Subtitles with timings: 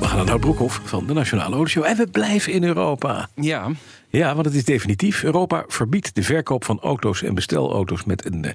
[0.00, 1.84] We gaan naar Nout Broekhoff van de Nationale Autoshow.
[1.84, 3.28] En we blijven in Europa.
[3.34, 3.70] Ja,
[4.08, 5.22] Ja, want het is definitief.
[5.22, 8.52] Europa verbiedt de verkoop van auto's en bestelauto's met een eh,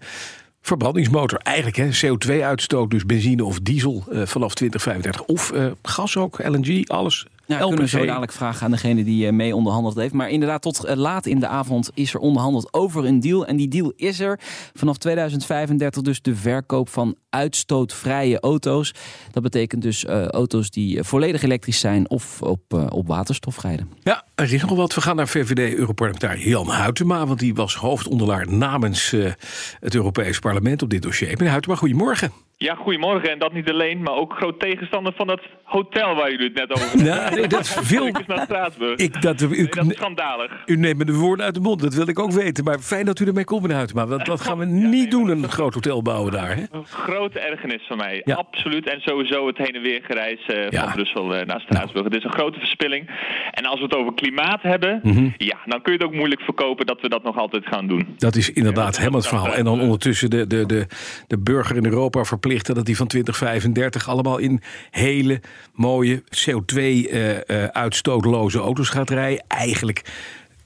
[0.61, 1.39] verbrandingsmotor.
[1.39, 5.23] Eigenlijk hè, CO2-uitstoot, dus benzine of diesel eh, vanaf 2035.
[5.23, 7.25] Of eh, gas ook, LNG, alles.
[7.47, 10.13] Nou, kunnen we zo dadelijk vragen aan degene die eh, mee onderhandeld heeft.
[10.13, 13.45] Maar inderdaad, tot eh, laat in de avond is er onderhandeld over een deal.
[13.45, 14.39] En die deal is er
[14.73, 18.93] vanaf 2035 dus de verkoop van uitstootvrije auto's.
[19.31, 23.89] Dat betekent dus eh, auto's die volledig elektrisch zijn of op, op waterstof rijden.
[24.03, 24.93] Ja, er is nog wat.
[24.95, 27.25] We gaan naar VVD-Europarlementariër Jan Huytema.
[27.25, 29.31] Want die was hoofdondelaar namens eh,
[29.79, 31.29] het Europees Parlement op dit dossier.
[31.37, 32.31] Meneer Huytema, goedemorgen.
[32.57, 33.31] Ja, goedemorgen.
[33.31, 36.71] En dat niet alleen, maar ook groot tegenstander van dat hotel waar jullie het net
[36.71, 37.05] over hadden.
[37.05, 38.99] Ja, nee, dat is veel- Ik is naar Straatsburg.
[38.99, 40.51] Ik, dat, u, Nee, dat is schandalig.
[40.65, 42.63] u neemt me de woorden uit de mond, dat wil ik ook weten.
[42.63, 44.07] Maar fijn dat u ermee komt, meneer Huytema.
[44.07, 46.55] Want dat gaan we niet doen, een groot hotel bouwen daar.
[46.55, 46.63] Hè?
[46.71, 48.21] Een grote ergernis van mij.
[48.25, 48.35] Ja.
[48.35, 48.89] Absoluut.
[48.89, 50.83] En sowieso het heen en weer gereis eh, Ja.
[50.83, 52.03] van Brussel eh, naar Straatsburg.
[52.05, 53.09] Het is een grote verspilling.
[53.51, 55.29] En als we het over klimaat hebben, Mhm.
[55.37, 58.15] ja, dan kun je het ook moeilijk verkopen dat we dat nog altijd gaan doen.
[58.17, 59.53] Dat is inderdaad helemaal het verhaal.
[59.53, 60.85] En dan ondertussen de, de, de,
[61.27, 65.41] de burger in Europa verplichten dat die van 2035 allemaal in hele
[65.73, 69.45] mooie CO2-uitstootloze auto's gaat rijden.
[69.47, 70.01] Eigenlijk.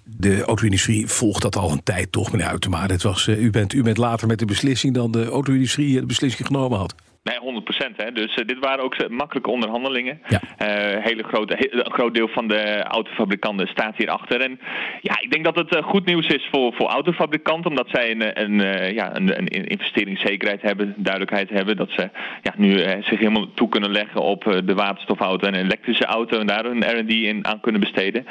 [0.03, 2.85] De auto-industrie volgt dat al een tijd toch, meneer Uitema.
[2.85, 5.99] Het was, eh, u, bent, u bent later met de beslissing dan de auto-industrie eh,
[5.99, 6.95] de beslissing genomen had.
[7.23, 8.11] Nee, 100% hè.
[8.11, 10.21] Dus eh, dit waren ook eh, makkelijke onderhandelingen.
[10.27, 10.41] Ja.
[10.57, 14.41] Eh, hele grote, he- een groot deel van de autofabrikanten staat hierachter.
[14.41, 14.59] En
[15.01, 18.93] ja, ik denk dat het goed nieuws is voor, voor autofabrikanten, omdat zij een, een,
[18.93, 21.77] ja, een, een investeringszekerheid hebben, duidelijkheid hebben.
[21.77, 22.09] Dat ze
[22.41, 26.63] ja, nu zich helemaal toe kunnen leggen op de waterstofauto en elektrische auto en daar
[26.63, 28.25] hun R&D in aan kunnen besteden.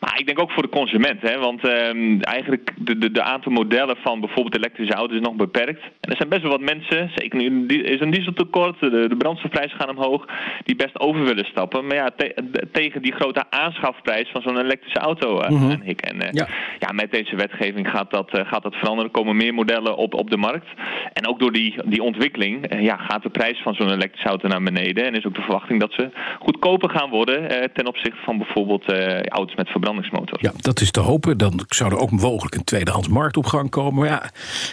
[0.00, 3.52] Maar ik denk ook voor de consument, hè, want ehm, eigenlijk de, de, de aantal
[3.52, 5.82] modellen van bijvoorbeeld elektrische auto's is nog beperkt.
[6.00, 9.78] En er zijn best wel wat mensen, zeker nu is een dieseltekort, de, de brandstofprijzen
[9.78, 10.24] gaan omhoog,
[10.64, 11.86] die best over willen stappen.
[11.86, 15.70] Maar ja, te- tegen die grote aanschafprijs van zo'n elektrische auto uh, Mhm.
[15.70, 16.10] aanhikken.
[16.10, 16.48] En eh, Ja.
[16.78, 16.92] ja.
[16.92, 19.04] met deze wetgeving gaat dat, eh, gaat dat veranderen.
[19.10, 20.66] Er komen meer modellen op, op de markt.
[21.12, 24.48] En ook door die, die ontwikkeling eh, ja, gaat de prijs van zo'n elektrische auto
[24.48, 25.04] naar beneden.
[25.04, 28.84] En is ook de verwachting dat ze goedkoper gaan worden eh, ten opzichte van bijvoorbeeld
[28.92, 30.38] eh, auto's met verbrandingsmotor.
[30.40, 31.38] Ja, dat is te hopen.
[31.38, 33.94] Dan zou er ook mogelijk een tweedehands markt op gang komen.
[34.00, 34.22] Maar ja,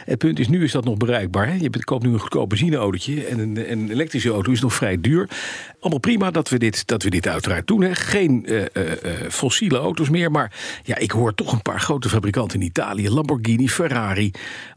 [0.05, 1.47] het punt is, nu is dat nog bereikbaar.
[1.47, 1.53] Hè?
[1.53, 5.01] Je koopt nu een goedkoop benzineautootje en een, en een elektrische auto is nog vrij
[5.01, 5.29] duur.
[5.79, 7.81] Allemaal prima dat we dit, dat we dit uiteraard doen.
[7.81, 7.95] Hè?
[7.95, 10.31] Geen eh, eh, eh, fossiele auto's meer.
[10.31, 10.53] Maar
[10.83, 13.09] ja, ik hoor toch een paar grote fabrikanten in Italië.
[13.09, 14.31] Lamborghini, Ferrari.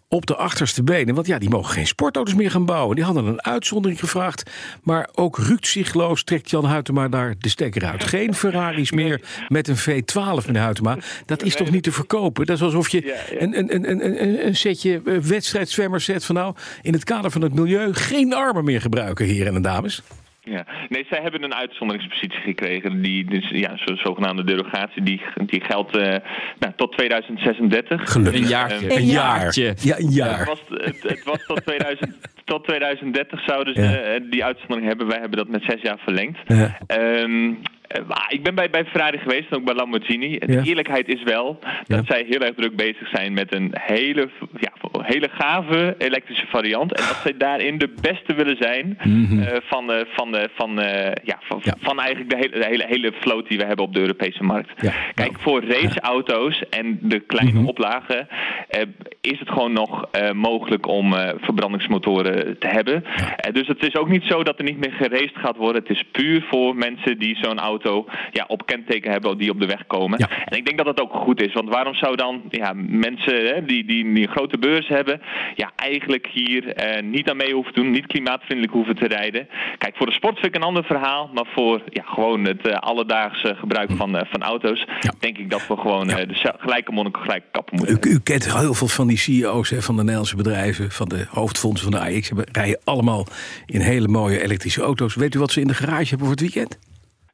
[0.09, 1.15] Op de achterste benen.
[1.15, 2.97] Want ja, die mogen geen sportauto's meer gaan bouwen.
[2.97, 4.51] Die hadden een uitzondering gevraagd.
[4.83, 8.05] Maar ook rukzichtloos trekt Jan Huytema daar de stekker uit.
[8.05, 10.99] Geen Ferraris meer met een V12, meneer Huytema.
[11.27, 12.47] Dat is toch niet te verkopen?
[12.47, 16.55] Dat is alsof je een, een, een, een- een setje eh, wedstrijdzwemmers zet van nou...
[16.83, 20.03] in het kader van het milieu geen armen meer gebruiken, heren en dames.
[20.45, 20.67] Ja.
[20.89, 23.03] Nee, zij hebben een uitzonderingspositie gekregen.
[23.03, 26.17] Die dus, ja, zo, zogenaamde derogatie die, die geldt eh,
[26.59, 28.13] nou, tot 2036.
[28.13, 28.41] Gelukkig.
[28.43, 28.95] Een jaartje.
[28.97, 29.51] Een jaar.
[29.55, 30.45] Ja, een Het jaar.
[30.45, 33.93] was, het, het was tot, 2000, tot 2030 zouden ze Ja.
[33.95, 35.07] eh, die uitzondering hebben.
[35.07, 36.39] Wij hebben dat met zes jaar verlengd.
[36.47, 36.79] Ja.
[36.87, 37.53] Ehm,
[37.87, 40.39] eh, maar ik ben bij, bij Ferrari geweest en ook bij Lamborghini.
[40.39, 40.63] De Ja.
[40.63, 42.15] eerlijkheid is wel dat Ja.
[42.15, 44.29] zij heel erg druk bezig zijn met een hele,
[44.61, 44.73] ja,
[45.05, 46.93] hele gave elektrische variant.
[46.93, 50.07] En dat zij daarin de beste willen zijn eh, van, eh,
[50.55, 51.69] van, eh, ja, van, Mhm.
[51.69, 51.75] Ja.
[51.81, 54.71] van eigenlijk de hele, de hele, hele vloot die we hebben op de Europese markt.
[54.81, 54.93] Ja.
[55.15, 57.67] Kijk, voor raceauto's en de kleine Mhm.
[57.69, 58.29] oplagen
[58.69, 58.81] eh,
[59.21, 63.05] is het gewoon nog eh, mogelijk om eh, verbrandingsmotoren te hebben.
[63.37, 65.83] Eh, dus het is ook niet zo dat er niet meer geraced gaat worden.
[65.83, 69.67] Het is puur voor mensen die zo'n auto ja, op kenteken hebben die op de
[69.67, 70.19] weg komen.
[70.19, 71.53] En ik denk dat dat ook goed is.
[71.53, 75.21] Want waarom zou dan ja, mensen hè, die, die, die een grote beurs hebben,
[75.55, 79.49] ja, eigenlijk hier eh, niet aan mee hoeven doen, niet klimaatvriendelijk hoeven te rijden.
[79.79, 81.31] Kijk, voor de sport vind ik een ander verhaal.
[81.35, 85.13] Maar voor ja, gewoon het eh, alledaagse gebruik van, eh, van auto's, Ja.
[85.19, 88.75] denk ik dat we gewoon de gelijke monniken gelijke kappen moeten U, u kent heel
[88.75, 92.31] veel van die CEO's hè, van de Nederlandse bedrijven, van de hoofdfondsen van de AX.
[92.53, 93.27] Rijden allemaal
[93.67, 95.15] in hele mooie elektrische auto's.
[95.15, 96.79] Weet u wat ze in de garage hebben voor het weekend?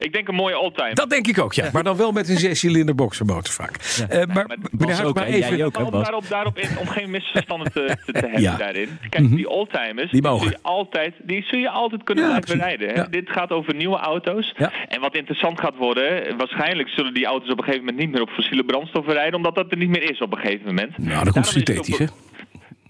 [0.00, 0.94] Ik denk een mooie oldtimer.
[0.94, 1.68] Dat denk ik ook, ja.
[1.72, 3.76] Maar dan wel met een zescilinder boxermotor vaak.
[4.08, 5.36] Eh, maar maar meneer Bas ook, Huytema, hè?
[5.36, 5.64] Jij even...
[5.66, 6.02] ook, hè, om Bas?
[6.02, 8.56] daarop, daarop in, om geen misverstanden te, te, te hebben Ja.
[8.56, 8.98] daarin.
[9.08, 10.40] Kijk, die oldtimers, Die mogen.
[10.42, 12.94] zul je altijd, die zul je altijd kunnen Ja, blijven rijden.
[12.94, 13.06] Ja.
[13.10, 14.54] Dit gaat over nieuwe auto's.
[14.56, 14.72] Ja.
[14.88, 18.22] En wat interessant gaat worden, waarschijnlijk zullen die auto's op een gegeven moment niet meer
[18.22, 20.98] op fossiele brandstoffen rijden, omdat dat er niet meer is op een gegeven moment.
[20.98, 22.04] Nou, dat komt synthetisch, hè?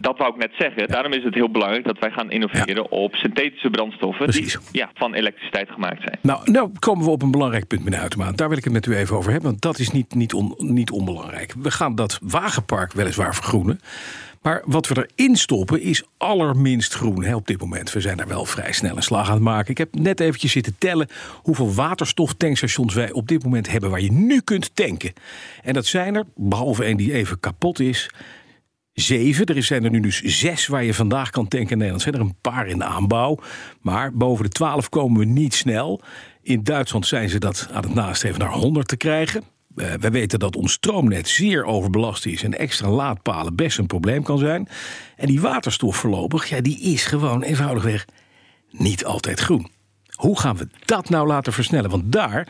[0.01, 0.89] Dat wou ik net zeggen.
[0.89, 4.53] Daarom is het heel belangrijk dat wij gaan innoveren op synthetische brandstoffen Precies.
[4.53, 6.19] die ja, van elektriciteit gemaakt zijn.
[6.23, 8.33] Nou, nou komen we op een belangrijk punt, meneer Uitema.
[8.33, 10.55] Daar wil ik het met u even over hebben, want dat is niet, niet, on,
[10.59, 11.55] niet onbelangrijk.
[11.59, 13.81] We gaan dat wagenpark weliswaar vergroenen.
[14.43, 17.93] Maar wat we erin stoppen is allerminst groen hè, op dit moment.
[17.93, 19.71] We zijn daar wel vrij snel een slag aan het maken.
[19.71, 21.09] Ik heb net eventjes zitten tellen
[21.43, 25.13] hoeveel waterstoftankstations wij op dit moment hebben waar je nu kunt tanken.
[25.63, 28.11] En dat zijn er, behalve één die even kapot is,
[29.09, 32.03] Er zijn er nu dus zes waar je vandaag kan tanken in Nederland.
[32.03, 33.39] zijn er een paar in de aanbouw.
[33.81, 36.01] Maar boven de twaalf komen we niet snel.
[36.43, 39.45] In Duitsland zijn ze dat aan het nastreven naar 100 te krijgen.
[39.77, 44.23] Uh, we weten dat ons stroomnet zeer overbelast is en extra laadpalen best een probleem
[44.23, 44.69] kan zijn.
[45.17, 48.07] En die waterstof voorlopig, ja, die is gewoon eenvoudigweg
[48.71, 49.71] niet altijd groen.
[50.15, 51.91] Hoe gaan we dat nou laten versnellen?
[51.91, 52.49] Want daar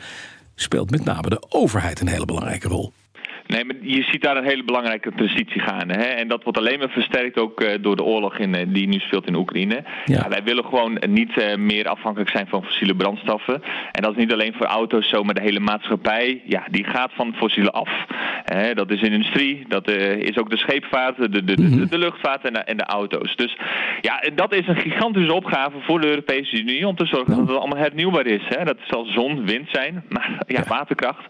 [0.55, 2.93] speelt met name de overheid een hele belangrijke rol.
[3.51, 5.93] Nee, maar je ziet daar een hele belangrijke transitie gaande.
[5.93, 6.03] Hè?
[6.03, 8.99] En dat wordt alleen maar versterkt ook uh, door de oorlog in, uh, die nu
[8.99, 9.83] speelt in Oekraïne.
[10.05, 10.29] Ja.
[10.29, 13.61] Wij willen gewoon niet uh, meer afhankelijk zijn van fossiele brandstoffen.
[13.91, 17.11] En dat is niet alleen voor auto's zo, maar de hele maatschappij, ja, die gaat
[17.13, 17.89] van fossiele af.
[18.73, 21.89] dat is in de industrie, dat is ook de scheepvaart, de, de, de, mm -hmm.
[21.89, 23.35] de luchtvaart en de, en de, auto's.
[23.35, 23.57] Dus
[24.01, 27.57] ja, dat is een gigantische opgave voor de Europese Unie om te zorgen dat het
[27.57, 28.43] allemaal hernieuwbaar is.
[28.47, 28.63] Hè?
[28.63, 31.25] Dat zal zon, wind zijn, maar ja, waterkracht.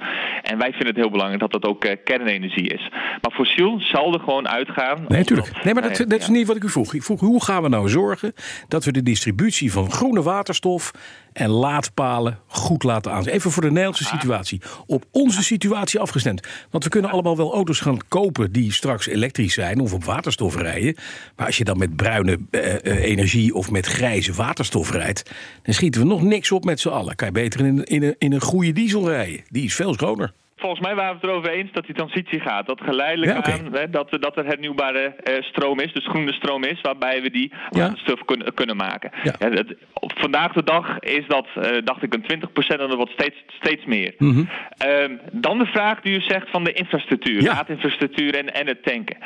[0.51, 2.89] En wij vinden het heel belangrijk dat dat ook kernenergie is.
[2.91, 5.05] Maar fossiel zal er gewoon uitgaan.
[5.07, 5.63] Nee, natuurlijk.
[5.63, 6.93] Nee, maar dat, dat is niet wat ik u vroeg.
[6.93, 8.33] Ik vroeg hoe gaan we nou zorgen
[8.67, 10.91] dat we de distributie van groene waterstof
[11.33, 13.33] en laadpalen goed laten aanzetten.
[13.33, 14.61] Even voor de Nederlandse situatie.
[14.85, 16.47] Op onze situatie afgestemd.
[16.69, 20.55] Want we kunnen allemaal wel auto's gaan kopen die straks elektrisch zijn of op waterstof
[20.55, 20.95] rijden.
[21.35, 25.31] Maar als je dan met bruine uh, uh, energie of met grijze waterstof rijdt,
[25.63, 27.15] dan schieten we nog niks op met z'n allen.
[27.15, 29.41] Kan je beter in in, in een goede diesel rijden.
[29.49, 30.33] Die is veel schoner.
[30.61, 32.65] Volgens mij waren we het erover eens dat die transitie gaat.
[32.67, 36.63] Dat geleidelijk Ja, aan hè, dat, dat er hernieuwbare eh, stroom is, dus groene stroom
[36.63, 37.79] is, waarbij we die Ja.
[37.81, 39.11] waterstof kunnen, kunnen maken.
[39.23, 39.33] Ja.
[39.39, 42.95] Ja, dat- op vandaag de dag is dat, eh, dacht ik, een 20% en dat
[42.97, 44.13] wordt steeds, steeds meer.
[44.17, 44.43] Mhm.
[44.77, 49.17] Ehm, dan de vraag die u zegt van de infrastructuur, laadinfrastructuur en, en het tanken.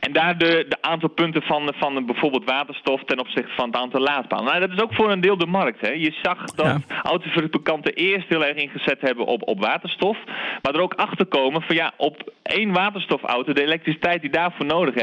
[0.00, 4.00] En daar de, de aantal punten van, van bijvoorbeeld waterstof ten opzichte van het aantal
[4.00, 4.44] laadpalen.
[4.44, 5.80] Nou, dat is ook voor een deel de markt.
[5.80, 5.90] Hè.
[5.92, 10.16] Je zag dat autofabrikanten eerst heel erg ingezet hebben op, op waterstof.
[10.62, 14.94] Maar er ook achter komen van ja, op één waterstofauto, de elektriciteit die daarvoor nodig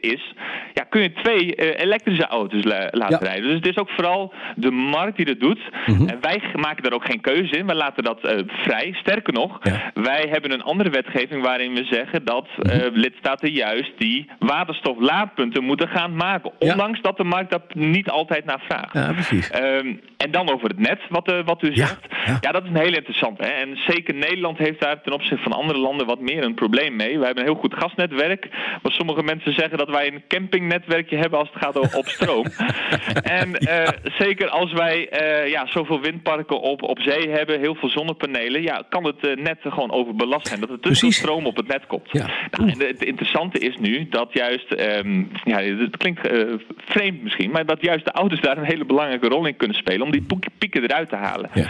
[0.00, 0.34] is,
[0.74, 3.26] ja, kun je twee eh, elektrische auto's la- laten Ja.
[3.26, 3.42] rijden.
[3.44, 5.60] Dus het is ook vooral de markt die dat doet.
[5.86, 6.08] Mhm.
[6.08, 7.66] En wij maken daar ook geen keuze in.
[7.66, 8.92] Wij laten dat eh, vrij.
[9.00, 9.90] Sterker nog, Ja.
[9.94, 12.88] wij hebben een andere wetgeving waarin we zeggen dat eh, Mhm.
[12.98, 16.52] lidstaten juist die waterstoflaadpunten moeten gaan maken.
[16.58, 16.70] Ja.
[16.72, 18.92] Ondanks dat de markt dat niet altijd naar vraagt.
[18.92, 19.50] Ja, precies.
[19.50, 22.06] Ehm, en dan over het net, wat, wat u zegt.
[22.26, 22.38] ja.
[22.40, 22.52] Ja.
[22.52, 23.38] dat is een heel interessant.
[23.38, 23.46] Hè?
[23.46, 27.18] En zeker Nederland heeft daar ten opzichte van andere landen wat meer een probleem mee.
[27.18, 28.48] Wij hebben een heel goed gasnetwerk.
[28.82, 32.46] Maar sommige mensen zeggen dat wij een campingnetwerkje hebben als het gaat o- op stroom.
[33.40, 33.88] en eh,
[34.18, 38.82] zeker als wij eh, ja, zoveel windparken op, op zee hebben, heel veel zonnepanelen, ja,
[38.88, 40.60] kan het eh, net gewoon overbelast zijn.
[40.60, 41.16] Dat er Precies.
[41.16, 42.08] stroom op het net komt.
[42.10, 42.26] Ja.
[42.50, 46.28] Nou, en het interessante is nu dat juist, ehm, ja, het klinkt
[46.76, 50.02] vreemd misschien, maar dat juist de auto's daar een hele belangrijke rol in kunnen spelen
[50.02, 50.26] om die
[50.58, 51.50] pieken eruit te halen.
[51.54, 51.66] Ja.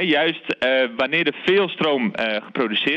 [0.00, 0.56] Juist
[0.96, 2.42] wanneer er veel stroom eh,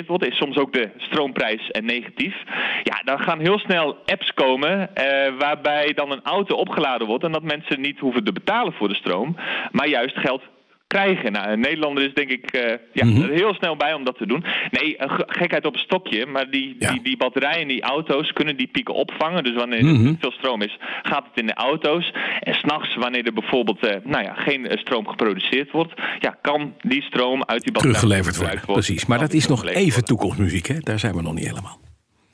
[0.08, 2.36] is soms ook de stroomprijs eh, negatief.
[2.84, 7.32] Ja, dan gaan heel snel apps komen eh, waarbij dan een auto opgeladen wordt en
[7.32, 9.36] dat mensen niet hoeven te betalen voor de stroom,
[9.72, 10.42] maar juist geld
[10.94, 11.32] krijgen.
[11.32, 13.22] Nou, een Nederlander is denk ik eh, ja, Mhm.
[13.22, 14.44] er heel snel bij om dat te doen.
[14.72, 14.96] Nee,
[15.28, 16.92] gekheid op een stokje, maar die, Ja.
[16.92, 19.44] die, die batterijen die auto's kunnen die pieken opvangen.
[19.44, 20.08] Dus wanneer Mhm.
[20.08, 22.12] er veel stroom is, gaat het in de auto's.
[22.40, 26.74] En s'nachts, wanneer er bijvoorbeeld eh, nou ja, geen eh, stroom geproduceerd wordt, ja, kan
[26.82, 28.62] die stroom uit die batterij Teruggeleverd worden.
[28.66, 29.06] Precies.
[29.06, 30.04] Maar dat is nog even worden.
[30.06, 30.80] toekomstmuziek, hè?
[30.80, 31.80] Daar zijn we nog niet helemaal.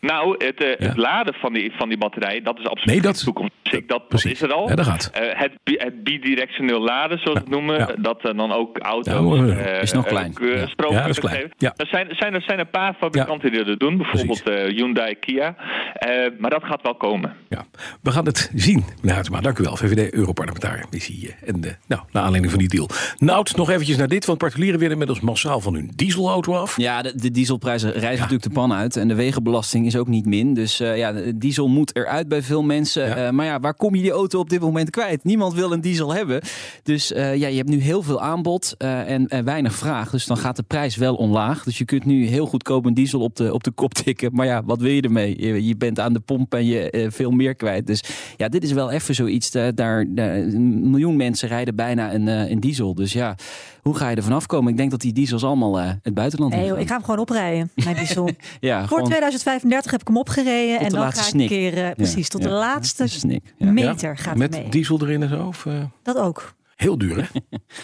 [0.02, 0.88] Nou, het, Ja.
[0.88, 3.50] het laden van die, van die batterij, dat is absoluut Nee, dat- geen
[3.88, 4.70] Dat, is er al.
[4.70, 5.10] Ja, dat gaat.
[5.14, 7.90] Eh, het, bi- het bidirectioneel laden, zoals we het noemen, ja.
[8.02, 9.52] dat eh, dan ook auto's Ja, mooi.
[9.52, 10.34] eh, Is nog klein.
[10.42, 10.68] Ja.
[10.68, 11.52] stroom Ja, dat is klein.
[11.58, 15.56] Er zijn, zijn, er zijn een paar fabrikanten die dat doen, bijvoorbeeld eh, Hyundai, Kia.
[15.94, 16.10] Eh,
[16.40, 17.34] maar dat gaat wel komen.
[17.50, 17.66] Ja,
[18.02, 19.42] we gaan het zien, meneer.
[19.42, 20.86] Dank u wel, VVD Europarlementariër.
[20.92, 21.36] Missie.
[21.42, 22.90] eh, En eh, nou, naar aanleiding van die deal.
[23.18, 26.78] Nout, nog eventjes naar dit, want particulieren willen inmiddels massaal van hun dieselauto af.
[26.78, 28.96] Ja, de, de dieselprijzen reizen natuurlijk de pan uit.
[28.96, 30.54] En de wegenbelasting is ook niet min.
[30.54, 33.08] Dus eh, ja, de diesel moet eruit bij veel mensen.
[33.08, 33.16] Ja.
[33.16, 35.24] Eh, maar ja, waar kom je die auto op dit moment kwijt?
[35.24, 36.42] Niemand wil een diesel hebben.
[36.84, 40.10] Dus eh, ja, je hebt nu heel veel aanbod eh, en, en weinig vraag.
[40.12, 41.64] Dus dan gaat de prijs wel omlaag.
[41.64, 44.30] Dus je kunt nu heel goedkoop een diesel op de, op de kop tikken.
[44.34, 45.42] Maar ja, wat wil je ermee?
[45.42, 47.88] Je, je bent aan de pomp en je eh, veel meer kwijt.
[47.88, 48.04] Dus
[48.38, 49.52] ja, dit is wel even zoiets.
[49.52, 52.94] eh, daar, een miljoen mensen rijden bijna een, eh, een diesel.
[52.96, 53.36] Dus ja,
[53.82, 54.72] hoe ga je er vanaf komen?
[54.72, 57.20] Ik denk dat die diesels allemaal eh, het buitenland Nee, joh, ik ga hem gewoon
[57.20, 58.30] oprijden, mijn diesel.
[58.60, 60.80] Ja, Voor gewoon- 2035 30 heb ik hem opgereden.
[60.80, 61.42] En dan ga ik snik.
[61.42, 63.72] een keer, eh, Ja, precies, tot de laatste snik, ja.
[63.72, 64.70] meter gaat Met mee.
[64.70, 65.44] diesel erin en zo?
[65.46, 66.54] Of, eh, Dat ook.
[66.76, 67.24] heel duur, hè?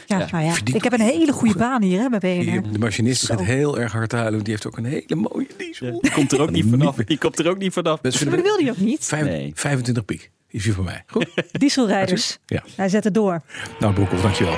[0.06, 0.52] Ja, nou ja.
[0.52, 2.72] verdient Ik heb een hele goede baan hier hè, bij BNR.
[2.72, 4.32] De machinist gaat heel erg hard huilen.
[4.34, 6.00] want Die heeft ook een hele mooie diesel.
[6.02, 6.96] Die komt er ook niet vanaf.
[6.96, 8.00] Die komt er ook niet vanaf.
[8.02, 9.06] Dat Maar dat wilde hij ook niet.
[9.06, 9.52] Vijf- Nee.
[9.56, 11.04] 25 piek is hier voor mij.
[11.08, 11.28] Goed.
[11.52, 12.38] Dieselrijders.
[12.46, 12.64] Ja.
[12.76, 13.42] Hij zet het door.
[13.80, 14.58] Nou, Broekhoff, dankjewel.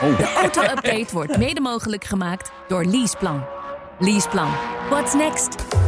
[0.00, 3.44] De auto-update wordt mede mogelijk gemaakt door Leaseplan.
[3.98, 4.50] Leaseplan.
[4.90, 5.87] What's next?